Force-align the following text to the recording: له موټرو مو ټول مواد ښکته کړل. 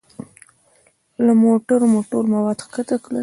له 1.25 1.33
موټرو 1.43 1.85
مو 1.91 2.01
ټول 2.09 2.25
مواد 2.33 2.57
ښکته 2.65 2.97
کړل. 3.05 3.17